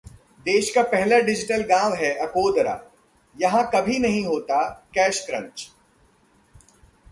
देश 0.45 0.69
का 0.75 0.81
पहला 0.83 1.19
डिजिटल 1.19 1.61
गांव 1.63 1.93
है 1.93 2.13
अकोदरा, 2.17 2.77
यहां 3.35 3.63
कभी 3.73 3.99
नहीं 3.99 4.25
होता 4.25 4.63
कैश 4.95 5.25
क्रंच 5.25 5.69